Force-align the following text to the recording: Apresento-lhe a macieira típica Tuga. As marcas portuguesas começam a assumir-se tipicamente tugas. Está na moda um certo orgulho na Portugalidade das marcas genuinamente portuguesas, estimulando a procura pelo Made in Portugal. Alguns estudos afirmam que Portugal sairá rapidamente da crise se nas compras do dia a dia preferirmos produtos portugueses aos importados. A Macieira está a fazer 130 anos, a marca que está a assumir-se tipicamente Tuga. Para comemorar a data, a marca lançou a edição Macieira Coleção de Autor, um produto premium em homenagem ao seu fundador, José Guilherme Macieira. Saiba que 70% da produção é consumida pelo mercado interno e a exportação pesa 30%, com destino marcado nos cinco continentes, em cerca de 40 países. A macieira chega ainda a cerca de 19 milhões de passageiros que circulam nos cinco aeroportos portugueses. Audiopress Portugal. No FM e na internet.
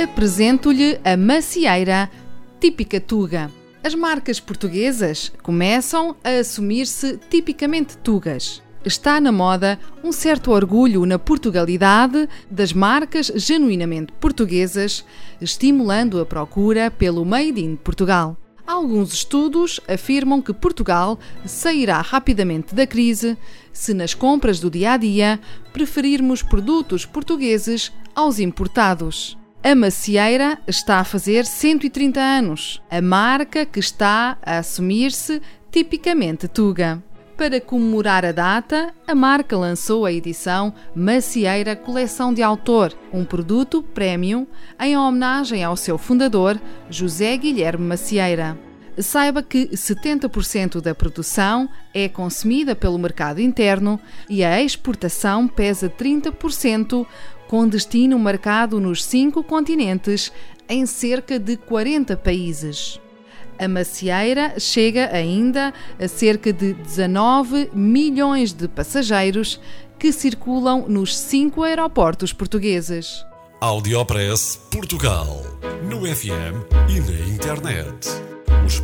Apresento-lhe 0.00 1.00
a 1.04 1.16
macieira 1.16 2.08
típica 2.60 3.00
Tuga. 3.00 3.50
As 3.82 3.96
marcas 3.96 4.38
portuguesas 4.38 5.32
começam 5.42 6.14
a 6.22 6.38
assumir-se 6.38 7.18
tipicamente 7.28 7.98
tugas. 7.98 8.62
Está 8.84 9.20
na 9.20 9.32
moda 9.32 9.76
um 10.04 10.12
certo 10.12 10.52
orgulho 10.52 11.04
na 11.04 11.18
Portugalidade 11.18 12.28
das 12.48 12.72
marcas 12.72 13.26
genuinamente 13.34 14.12
portuguesas, 14.20 15.04
estimulando 15.40 16.20
a 16.20 16.24
procura 16.24 16.92
pelo 16.92 17.24
Made 17.24 17.60
in 17.60 17.74
Portugal. 17.74 18.36
Alguns 18.64 19.12
estudos 19.12 19.80
afirmam 19.88 20.40
que 20.40 20.52
Portugal 20.52 21.18
sairá 21.44 22.00
rapidamente 22.02 22.72
da 22.72 22.86
crise 22.86 23.36
se 23.72 23.92
nas 23.92 24.14
compras 24.14 24.60
do 24.60 24.70
dia 24.70 24.92
a 24.92 24.96
dia 24.96 25.40
preferirmos 25.72 26.40
produtos 26.40 27.04
portugueses 27.04 27.92
aos 28.14 28.38
importados. 28.38 29.36
A 29.68 29.74
Macieira 29.74 30.58
está 30.66 30.98
a 30.98 31.04
fazer 31.04 31.44
130 31.44 32.18
anos, 32.18 32.82
a 32.90 33.02
marca 33.02 33.66
que 33.66 33.78
está 33.78 34.38
a 34.42 34.56
assumir-se 34.60 35.42
tipicamente 35.70 36.48
Tuga. 36.48 37.04
Para 37.36 37.60
comemorar 37.60 38.24
a 38.24 38.32
data, 38.32 38.94
a 39.06 39.14
marca 39.14 39.58
lançou 39.58 40.06
a 40.06 40.12
edição 40.12 40.72
Macieira 40.94 41.76
Coleção 41.76 42.32
de 42.32 42.42
Autor, 42.42 42.94
um 43.12 43.26
produto 43.26 43.82
premium 43.82 44.46
em 44.80 44.96
homenagem 44.96 45.62
ao 45.62 45.76
seu 45.76 45.98
fundador, 45.98 46.58
José 46.88 47.36
Guilherme 47.36 47.84
Macieira. 47.84 48.67
Saiba 49.00 49.42
que 49.42 49.68
70% 49.68 50.80
da 50.80 50.94
produção 50.94 51.68
é 51.94 52.08
consumida 52.08 52.74
pelo 52.74 52.98
mercado 52.98 53.40
interno 53.40 54.00
e 54.28 54.42
a 54.42 54.60
exportação 54.60 55.46
pesa 55.46 55.88
30%, 55.88 57.06
com 57.46 57.68
destino 57.68 58.18
marcado 58.18 58.80
nos 58.80 59.04
cinco 59.04 59.42
continentes, 59.42 60.32
em 60.68 60.84
cerca 60.84 61.38
de 61.38 61.56
40 61.56 62.16
países. 62.16 63.00
A 63.58 63.66
macieira 63.66 64.58
chega 64.58 65.10
ainda 65.12 65.72
a 65.98 66.06
cerca 66.06 66.52
de 66.52 66.74
19 66.74 67.70
milhões 67.72 68.52
de 68.52 68.68
passageiros 68.68 69.60
que 69.98 70.12
circulam 70.12 70.86
nos 70.88 71.16
cinco 71.16 71.62
aeroportos 71.62 72.32
portugueses. 72.32 73.24
Audiopress 73.60 74.60
Portugal. 74.70 75.42
No 75.82 76.06
FM 76.06 76.62
e 76.88 77.00
na 77.00 77.34
internet. 77.34 78.27